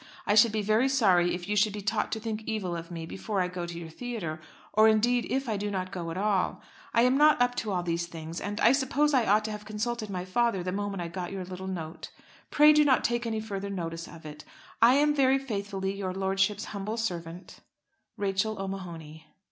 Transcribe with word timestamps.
I 0.25 0.33
should 0.33 0.51
be 0.51 0.63
very 0.63 0.89
sorry 0.89 1.35
if 1.35 1.47
you 1.47 1.55
should 1.55 1.73
be 1.73 1.83
taught 1.83 2.11
to 2.13 2.19
think 2.19 2.41
evil 2.47 2.75
of 2.75 2.89
me 2.89 3.05
before 3.05 3.39
I 3.39 3.47
go 3.47 3.67
to 3.67 3.77
your 3.77 3.91
theatre; 3.91 4.41
or 4.73 4.87
indeed, 4.87 5.27
if 5.29 5.47
I 5.47 5.57
do 5.57 5.69
not 5.69 5.91
go 5.91 6.09
at 6.09 6.17
all. 6.17 6.59
I 6.91 7.03
am 7.03 7.17
not 7.17 7.39
up 7.39 7.53
to 7.57 7.71
all 7.71 7.83
these 7.83 8.07
things, 8.07 8.41
and 8.41 8.59
I 8.61 8.71
suppose 8.71 9.13
I 9.13 9.27
ought 9.27 9.45
to 9.45 9.51
have 9.51 9.63
consulted 9.63 10.09
my 10.09 10.25
father 10.25 10.63
the 10.63 10.71
moment 10.71 11.03
I 11.03 11.07
got 11.07 11.31
your 11.31 11.45
little 11.45 11.67
note. 11.67 12.09
Pray 12.49 12.73
do 12.73 12.83
not 12.83 13.03
take 13.03 13.27
any 13.27 13.39
further 13.39 13.69
notice 13.69 14.07
of 14.07 14.25
it. 14.25 14.43
I 14.81 14.95
am, 14.95 15.13
very 15.13 15.37
faithfully, 15.37 15.93
Your 15.95 16.13
lordship's 16.15 16.65
humble 16.73 16.97
servant, 16.97 17.59
RACHEL 18.17 18.59
O'MAHONY. 18.59 19.27